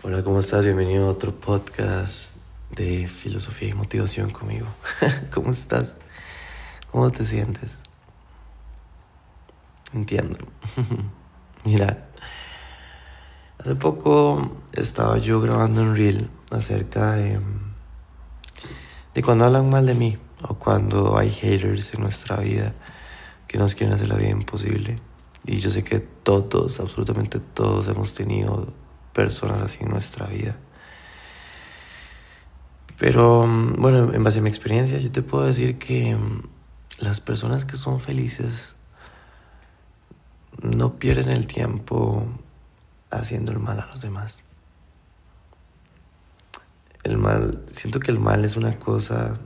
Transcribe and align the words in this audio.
Hola, 0.00 0.22
¿cómo 0.22 0.38
estás? 0.38 0.64
Bienvenido 0.64 1.06
a 1.06 1.10
otro 1.10 1.34
podcast 1.34 2.36
de 2.70 3.08
filosofía 3.08 3.70
y 3.70 3.74
motivación 3.74 4.30
conmigo. 4.30 4.68
¿Cómo 5.34 5.50
estás? 5.50 5.96
¿Cómo 6.92 7.10
te 7.10 7.24
sientes? 7.24 7.82
Entiendo. 9.92 10.38
Mira, 11.64 12.10
hace 13.58 13.74
poco 13.74 14.52
estaba 14.72 15.18
yo 15.18 15.40
grabando 15.40 15.82
un 15.82 15.96
reel 15.96 16.30
acerca 16.52 17.14
de, 17.14 17.40
cuando 19.24 19.46
hablan 19.46 19.68
mal 19.68 19.84
de 19.84 19.94
mí 19.94 20.16
o 20.42 20.54
cuando 20.54 21.18
hay 21.18 21.30
haters 21.30 21.92
en 21.94 22.02
nuestra 22.02 22.36
vida 22.36 22.72
que 23.48 23.58
nos 23.58 23.74
quieren 23.74 23.96
hacer 23.96 24.06
la 24.06 24.14
vida 24.14 24.30
imposible. 24.30 25.00
Y 25.44 25.56
yo 25.56 25.70
sé 25.70 25.82
que 25.82 25.98
todos, 25.98 26.78
absolutamente 26.78 27.40
todos 27.40 27.88
hemos 27.88 28.14
tenido 28.14 28.72
personas 29.18 29.60
así 29.60 29.78
en 29.80 29.88
nuestra 29.88 30.26
vida. 30.26 30.54
Pero 33.00 33.48
mm, 33.48 33.72
bueno, 33.76 34.14
en 34.14 34.22
base 34.22 34.38
a 34.38 34.42
mi 34.42 34.48
experiencia, 34.48 34.96
yo 34.98 35.10
te 35.10 35.22
puedo 35.22 35.44
decir 35.44 35.76
que 35.76 36.14
mm, 36.14 36.42
las 37.00 37.20
personas 37.20 37.64
que 37.64 37.76
son 37.76 37.98
felices 37.98 38.76
no 40.62 41.00
pierden 41.00 41.30
el 41.30 41.48
tiempo 41.48 42.28
haciendo 43.10 43.50
el 43.50 43.58
mal 43.58 43.80
a 43.80 43.86
los 43.86 44.02
demás. 44.02 44.44
El 47.02 47.18
mal, 47.18 47.64
siento 47.72 47.98
que 47.98 48.12
el 48.12 48.20
mal 48.20 48.44
es 48.44 48.54
una 48.54 48.78
cosa 48.78 49.36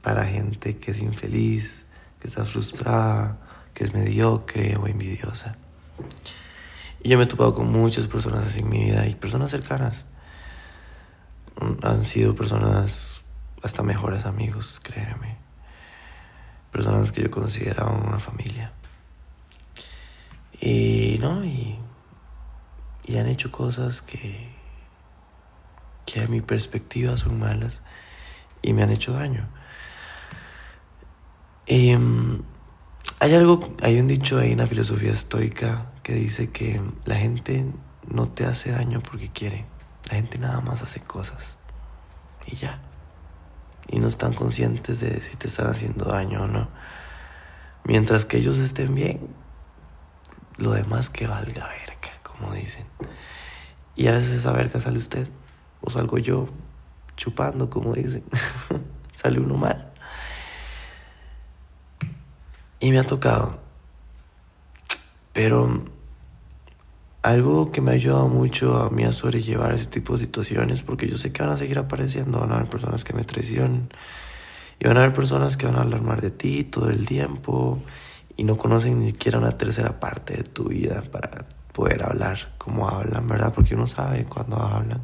para 0.00 0.24
gente 0.24 0.78
que 0.78 0.92
es 0.92 1.02
infeliz, 1.02 1.88
que 2.20 2.26
está 2.26 2.46
frustrada, 2.46 3.36
que 3.74 3.84
es 3.84 3.92
mediocre 3.92 4.76
o 4.76 4.86
envidiosa. 4.86 5.58
Y 7.02 7.08
yo 7.08 7.18
me 7.18 7.24
he 7.24 7.26
topado 7.26 7.54
con 7.54 7.70
muchas 7.70 8.06
personas 8.06 8.46
así 8.46 8.60
en 8.60 8.68
mi 8.68 8.84
vida 8.84 9.06
y 9.08 9.14
personas 9.16 9.50
cercanas. 9.50 10.06
Mm, 11.60 11.84
han 11.84 12.04
sido 12.04 12.34
personas 12.34 13.22
hasta 13.62 13.82
mejores 13.82 14.24
amigos, 14.24 14.80
créeme. 14.82 15.36
Personas 16.70 17.10
que 17.10 17.22
yo 17.22 17.30
consideraba 17.30 17.90
una 17.90 18.20
familia. 18.20 18.72
Y 20.60 21.18
no, 21.20 21.44
y, 21.44 21.76
y 23.04 23.16
han 23.16 23.26
hecho 23.26 23.50
cosas 23.50 24.00
que, 24.00 24.54
que 26.06 26.20
a 26.20 26.28
mi 26.28 26.40
perspectiva 26.40 27.16
son 27.16 27.38
malas 27.38 27.82
y 28.62 28.72
me 28.72 28.84
han 28.84 28.90
hecho 28.90 29.12
daño. 29.12 29.48
Mm, 31.68 32.40
hay 33.18 33.34
algo, 33.34 33.74
hay 33.82 34.00
un 34.00 34.08
dicho 34.08 34.40
en 34.40 34.58
la 34.58 34.66
filosofía 34.66 35.12
estoica 35.12 35.92
que 36.02 36.14
dice 36.14 36.50
que 36.50 36.80
la 37.04 37.16
gente 37.16 37.64
no 38.08 38.28
te 38.28 38.44
hace 38.44 38.72
daño 38.72 39.00
porque 39.02 39.30
quiere. 39.30 39.64
La 40.10 40.16
gente 40.16 40.38
nada 40.38 40.60
más 40.60 40.82
hace 40.82 41.00
cosas 41.00 41.58
y 42.46 42.56
ya. 42.56 42.80
Y 43.88 43.98
no 43.98 44.08
están 44.08 44.34
conscientes 44.34 45.00
de 45.00 45.20
si 45.22 45.36
te 45.36 45.46
están 45.46 45.66
haciendo 45.68 46.06
daño 46.06 46.42
o 46.42 46.46
no. 46.46 46.68
Mientras 47.84 48.24
que 48.24 48.38
ellos 48.38 48.58
estén 48.58 48.94
bien, 48.94 49.20
lo 50.56 50.72
demás 50.72 51.10
que 51.10 51.26
valga 51.26 51.68
verga, 51.68 52.12
como 52.22 52.52
dicen. 52.52 52.86
Y 53.96 54.06
a 54.06 54.12
veces 54.12 54.30
esa 54.30 54.52
verga 54.52 54.80
sale 54.80 54.98
usted, 54.98 55.28
o 55.80 55.90
salgo 55.90 56.18
yo, 56.18 56.48
chupando, 57.16 57.70
como 57.70 57.92
dicen. 57.92 58.24
sale 59.12 59.40
uno 59.40 59.56
mal. 59.56 59.91
Y 62.82 62.90
me 62.90 62.98
ha 62.98 63.06
tocado. 63.06 63.60
Pero 65.32 65.84
algo 67.22 67.70
que 67.70 67.80
me 67.80 67.92
ha 67.92 67.94
ayudado 67.94 68.26
mucho 68.26 68.76
a 68.76 68.90
mí 68.90 69.04
a 69.04 69.12
sobrellevar 69.12 69.72
ese 69.72 69.86
tipo 69.86 70.14
de 70.14 70.18
situaciones, 70.18 70.82
porque 70.82 71.08
yo 71.08 71.16
sé 71.16 71.32
que 71.32 71.44
van 71.44 71.52
a 71.52 71.56
seguir 71.56 71.78
apareciendo, 71.78 72.40
van 72.40 72.50
a 72.50 72.56
haber 72.56 72.68
personas 72.68 73.04
que 73.04 73.12
me 73.12 73.22
traicionan, 73.22 73.88
y 74.80 74.88
van 74.88 74.96
a 74.96 75.04
haber 75.04 75.14
personas 75.14 75.56
que 75.56 75.66
van 75.66 75.76
a 75.76 75.82
hablar 75.82 76.02
mal 76.02 76.20
de 76.20 76.32
ti 76.32 76.64
todo 76.64 76.90
el 76.90 77.06
tiempo, 77.06 77.80
y 78.36 78.42
no 78.42 78.56
conocen 78.56 78.98
ni 78.98 79.06
siquiera 79.06 79.38
una 79.38 79.56
tercera 79.56 80.00
parte 80.00 80.38
de 80.38 80.42
tu 80.42 80.64
vida 80.64 81.02
para 81.02 81.46
poder 81.72 82.02
hablar 82.02 82.52
como 82.58 82.88
hablan, 82.88 83.28
¿verdad? 83.28 83.52
Porque 83.54 83.76
uno 83.76 83.86
sabe 83.86 84.24
cuando 84.24 84.56
hablan. 84.56 85.02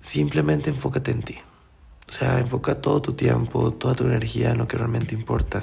Simplemente 0.00 0.70
enfócate 0.70 1.10
en 1.10 1.22
ti. 1.22 1.38
O 2.10 2.12
sea, 2.12 2.40
enfoca 2.40 2.74
todo 2.74 3.00
tu 3.00 3.12
tiempo, 3.12 3.72
toda 3.72 3.94
tu 3.94 4.04
energía 4.04 4.50
en 4.50 4.58
lo 4.58 4.66
que 4.66 4.76
realmente 4.76 5.14
importa. 5.14 5.62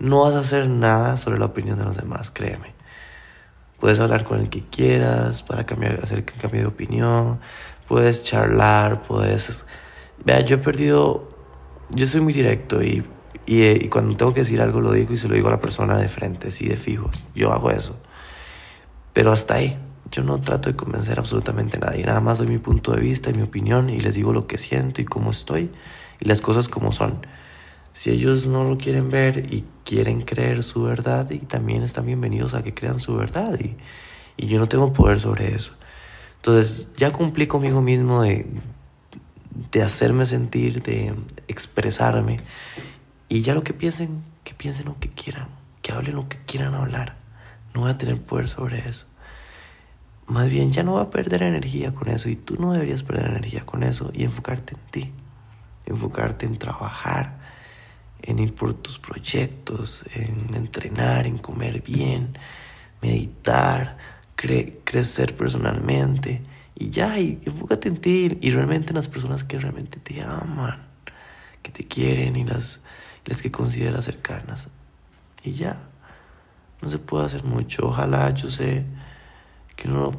No 0.00 0.22
vas 0.22 0.34
a 0.34 0.40
hacer 0.40 0.68
nada 0.68 1.16
sobre 1.16 1.38
la 1.38 1.46
opinión 1.46 1.78
de 1.78 1.84
los 1.84 1.96
demás, 1.96 2.32
créeme. 2.32 2.74
Puedes 3.78 4.00
hablar 4.00 4.24
con 4.24 4.40
el 4.40 4.48
que 4.48 4.64
quieras 4.64 5.44
para 5.44 5.64
cambiar, 5.64 6.00
hacer 6.02 6.24
que 6.24 6.34
cambie 6.34 6.62
de 6.62 6.66
opinión. 6.66 7.38
Puedes 7.86 8.24
charlar, 8.24 9.04
puedes... 9.04 9.64
Vea, 10.24 10.40
yo 10.40 10.56
he 10.56 10.58
perdido... 10.58 11.30
Yo 11.90 12.08
soy 12.08 12.22
muy 12.22 12.32
directo 12.32 12.82
y, 12.82 13.04
y, 13.46 13.62
y, 13.62 13.88
cuando 13.88 14.16
tengo 14.16 14.34
que 14.34 14.40
decir 14.40 14.60
algo 14.60 14.80
lo 14.80 14.90
digo 14.90 15.12
y 15.12 15.16
se 15.16 15.28
lo 15.28 15.36
digo 15.36 15.46
a 15.46 15.52
la 15.52 15.60
persona 15.60 15.96
de 15.96 16.08
frente, 16.08 16.50
sí, 16.50 16.66
de 16.66 16.76
fijos. 16.76 17.24
Yo 17.36 17.52
hago 17.52 17.70
eso. 17.70 18.02
Pero 19.12 19.30
hasta 19.30 19.54
ahí. 19.54 19.78
Yo 20.12 20.22
no 20.22 20.38
trato 20.38 20.68
de 20.68 20.76
convencer 20.76 21.18
absolutamente 21.18 21.78
a 21.78 21.80
nadie, 21.80 22.04
nada 22.04 22.20
más 22.20 22.36
doy 22.36 22.46
mi 22.46 22.58
punto 22.58 22.92
de 22.92 23.00
vista 23.00 23.30
y 23.30 23.32
mi 23.32 23.40
opinión 23.40 23.88
y 23.88 23.98
les 23.98 24.14
digo 24.14 24.34
lo 24.34 24.46
que 24.46 24.58
siento 24.58 25.00
y 25.00 25.06
cómo 25.06 25.30
estoy 25.30 25.70
y 26.20 26.28
las 26.28 26.42
cosas 26.42 26.68
como 26.68 26.92
son. 26.92 27.26
Si 27.94 28.10
ellos 28.10 28.44
no 28.44 28.62
lo 28.64 28.76
quieren 28.76 29.08
ver 29.08 29.54
y 29.54 29.64
quieren 29.86 30.20
creer 30.20 30.62
su 30.62 30.82
verdad, 30.82 31.30
y 31.30 31.38
también 31.38 31.82
están 31.82 32.04
bienvenidos 32.04 32.52
a 32.52 32.62
que 32.62 32.74
crean 32.74 33.00
su 33.00 33.16
verdad 33.16 33.58
y, 33.58 33.74
y 34.36 34.48
yo 34.48 34.58
no 34.58 34.68
tengo 34.68 34.92
poder 34.92 35.18
sobre 35.18 35.54
eso. 35.54 35.72
Entonces 36.36 36.88
ya 36.98 37.10
cumplí 37.10 37.46
conmigo 37.46 37.80
mismo 37.80 38.20
de, 38.20 38.46
de 39.70 39.82
hacerme 39.82 40.26
sentir, 40.26 40.82
de 40.82 41.14
expresarme 41.48 42.40
y 43.30 43.40
ya 43.40 43.54
lo 43.54 43.64
que 43.64 43.72
piensen, 43.72 44.22
que 44.44 44.52
piensen 44.52 44.84
lo 44.84 44.98
que 44.98 45.08
quieran, 45.08 45.48
que 45.80 45.92
hablen 45.92 46.16
lo 46.16 46.28
que 46.28 46.36
quieran 46.44 46.74
hablar. 46.74 47.16
No 47.72 47.80
voy 47.80 47.90
a 47.90 47.96
tener 47.96 48.20
poder 48.20 48.46
sobre 48.46 48.78
eso 48.78 49.06
más 50.26 50.48
bien 50.48 50.72
ya 50.72 50.82
no 50.82 50.94
va 50.94 51.02
a 51.02 51.10
perder 51.10 51.42
energía 51.42 51.94
con 51.94 52.08
eso 52.08 52.28
y 52.28 52.36
tú 52.36 52.56
no 52.58 52.72
deberías 52.72 53.02
perder 53.02 53.26
energía 53.26 53.66
con 53.66 53.82
eso 53.82 54.10
y 54.14 54.24
enfocarte 54.24 54.74
en 54.74 54.80
ti, 54.90 55.12
enfocarte 55.86 56.46
en 56.46 56.58
trabajar, 56.58 57.38
en 58.22 58.38
ir 58.38 58.54
por 58.54 58.74
tus 58.74 58.98
proyectos, 58.98 60.04
en 60.14 60.54
entrenar, 60.54 61.26
en 61.26 61.38
comer 61.38 61.82
bien, 61.82 62.38
meditar, 63.00 63.98
crecer 64.36 65.36
personalmente 65.36 66.42
y 66.74 66.90
ya, 66.90 67.18
y 67.18 67.40
enfócate 67.44 67.88
en 67.88 67.96
ti 68.00 68.38
y 68.40 68.50
realmente 68.50 68.90
en 68.90 68.96
las 68.96 69.08
personas 69.08 69.44
que 69.44 69.58
realmente 69.58 70.00
te 70.00 70.22
aman, 70.22 70.86
que 71.62 71.70
te 71.70 71.84
quieren 71.84 72.36
y 72.36 72.44
las, 72.44 72.82
las 73.24 73.42
que 73.42 73.50
consideras 73.50 74.04
cercanas. 74.04 74.68
Y 75.44 75.52
ya, 75.52 75.76
no 76.80 76.88
se 76.88 76.98
puede 76.98 77.26
hacer 77.26 77.44
mucho, 77.44 77.88
ojalá 77.88 78.30
yo 78.30 78.50
sé 78.50 78.84
que 79.76 79.88
uno 79.88 80.12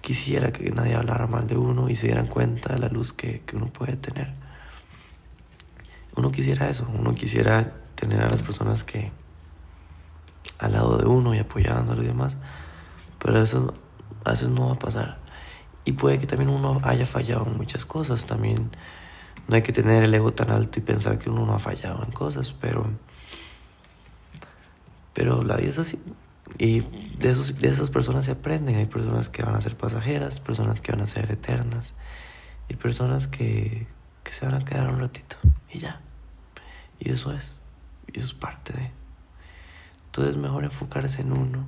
quisiera 0.00 0.52
que 0.52 0.70
nadie 0.70 0.94
hablara 0.94 1.26
mal 1.26 1.46
de 1.46 1.56
uno 1.56 1.88
y 1.88 1.96
se 1.96 2.06
dieran 2.06 2.26
cuenta 2.26 2.74
de 2.74 2.78
la 2.78 2.88
luz 2.88 3.12
que, 3.12 3.40
que 3.40 3.56
uno 3.56 3.66
puede 3.66 3.96
tener. 3.96 4.32
Uno 6.16 6.30
quisiera 6.30 6.68
eso, 6.68 6.88
uno 6.96 7.14
quisiera 7.14 7.72
tener 7.94 8.20
a 8.20 8.28
las 8.28 8.42
personas 8.42 8.84
que 8.84 9.10
al 10.58 10.72
lado 10.72 10.98
de 10.98 11.06
uno 11.06 11.34
y 11.34 11.38
apoyándolo 11.38 12.02
y 12.02 12.06
demás, 12.06 12.36
pero 13.18 13.40
eso 13.40 13.74
a 14.24 14.34
no 14.48 14.68
va 14.68 14.74
a 14.74 14.78
pasar. 14.78 15.18
Y 15.84 15.92
puede 15.92 16.18
que 16.18 16.26
también 16.26 16.50
uno 16.50 16.80
haya 16.82 17.06
fallado 17.06 17.46
en 17.46 17.56
muchas 17.56 17.84
cosas, 17.84 18.26
también 18.26 18.70
no 19.48 19.56
hay 19.56 19.62
que 19.62 19.72
tener 19.72 20.02
el 20.02 20.14
ego 20.14 20.32
tan 20.32 20.50
alto 20.50 20.78
y 20.78 20.82
pensar 20.82 21.18
que 21.18 21.28
uno 21.28 21.44
no 21.44 21.54
ha 21.54 21.58
fallado 21.58 22.02
en 22.04 22.12
cosas, 22.12 22.54
pero 22.60 22.86
pero 25.12 25.44
la 25.44 25.56
vida 25.56 25.70
es 25.70 25.78
así, 25.78 25.98
y 26.58 26.80
de, 27.18 27.30
esos, 27.30 27.58
de 27.58 27.68
esas 27.68 27.90
personas 27.90 28.24
se 28.24 28.32
aprenden. 28.32 28.76
Hay 28.76 28.86
personas 28.86 29.28
que 29.28 29.42
van 29.42 29.54
a 29.54 29.60
ser 29.60 29.76
pasajeras, 29.76 30.40
personas 30.40 30.80
que 30.80 30.92
van 30.92 31.00
a 31.00 31.06
ser 31.06 31.30
eternas 31.30 31.94
y 32.68 32.74
personas 32.74 33.28
que, 33.28 33.86
que 34.22 34.32
se 34.32 34.46
van 34.46 34.54
a 34.54 34.64
quedar 34.64 34.90
un 34.90 35.00
ratito 35.00 35.36
y 35.72 35.78
ya. 35.78 36.00
Y 36.98 37.10
eso 37.10 37.32
es. 37.32 37.58
Y 38.12 38.18
eso 38.18 38.28
es 38.28 38.34
parte 38.34 38.72
de. 38.72 38.90
Entonces 40.06 40.36
es 40.36 40.40
mejor 40.40 40.64
enfocarse 40.64 41.22
en 41.22 41.32
uno 41.32 41.66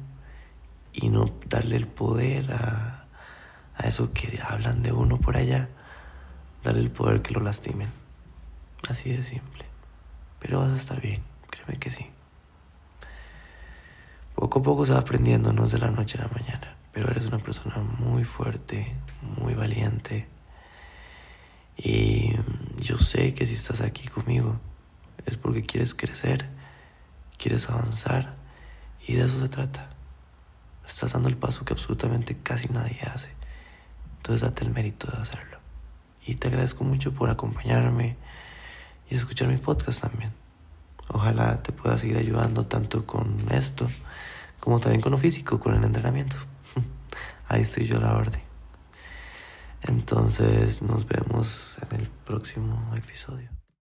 y 0.93 1.09
no 1.09 1.32
darle 1.49 1.77
el 1.77 1.89
poder 1.89 2.53
a, 2.53 3.06
a 3.77 3.89
eso 3.89 4.12
que 4.12 4.41
hablan 4.49 4.82
de 4.82 4.93
uno 4.93 5.19
por 5.19 5.37
allá. 5.37 5.69
Darle 6.62 6.81
el 6.81 6.91
poder 6.91 7.23
que 7.23 7.35
lo 7.35 7.41
lastimen. 7.41 7.89
Así 8.89 9.11
de 9.11 9.25
simple. 9.25 9.65
Pero 10.39 10.61
vas 10.61 10.73
a 10.73 10.77
estar 10.77 11.00
bien, 11.00 11.23
créeme 11.50 11.79
que 11.79 11.91
sí. 11.91 12.06
Poco 14.46 14.60
a 14.60 14.62
poco 14.62 14.87
se 14.87 14.93
va 14.93 15.00
aprendiendo, 15.00 15.52
no 15.52 15.64
es 15.64 15.72
de 15.72 15.78
la 15.78 15.90
noche 15.90 16.19
a 16.19 16.22
la 16.22 16.28
mañana, 16.28 16.76
pero 16.93 17.10
eres 17.10 17.26
una 17.26 17.38
persona 17.38 17.78
muy 17.78 18.22
fuerte, 18.22 18.94
muy 19.40 19.54
valiente. 19.54 20.28
Y 21.76 22.31
yo 22.78 22.96
sé 23.00 23.34
que 23.34 23.44
si 23.44 23.54
estás 23.54 23.81
aquí 23.81 24.06
conmigo 24.06 24.60
es 25.25 25.37
porque 25.37 25.66
quieres 25.66 25.96
crecer, 25.96 26.48
quieres 27.37 27.69
avanzar 27.69 28.37
y 29.04 29.14
de 29.14 29.25
eso 29.25 29.40
se 29.40 29.48
trata. 29.48 29.90
Estás 30.87 31.14
dando 31.14 31.28
el 31.28 31.37
paso 31.37 31.64
que 31.64 31.72
absolutamente 31.72 32.37
casi 32.40 32.69
nadie 32.69 33.00
hace. 33.12 33.31
Entonces 34.19 34.43
date 34.43 34.64
el 34.64 34.70
mérito 34.70 35.10
de 35.10 35.22
hacerlo. 35.22 35.58
Y 36.25 36.37
te 36.37 36.46
agradezco 36.46 36.84
mucho 36.84 37.12
por 37.12 37.31
acompañarme 37.31 38.16
y 39.10 39.16
escuchar 39.16 39.48
mi 39.48 39.56
podcast 39.56 40.02
también. 40.02 40.45
Ojalá 41.08 41.62
te 41.62 41.73
pueda 41.73 41.99
seguir 41.99 42.17
ayudando 42.17 42.67
tanto 42.67 43.06
con 43.06 43.47
esto 43.50 43.88
como 44.61 44.81
también 44.81 45.00
con 45.00 45.12
lo 45.12 45.19
físico, 45.19 45.61
con 45.61 45.75
el 45.75 45.85
entrenamiento. 45.85 46.37
Ahí 47.49 47.62
estoy 47.62 47.85
yo 47.85 47.99
a 47.99 48.00
la 48.00 48.17
orden. 48.17 48.41
Entonces 49.82 50.82
nos 50.82 51.06
vemos 51.06 51.79
en 51.88 52.00
el 52.00 52.08
próximo 52.08 52.93
episodio. 52.97 53.49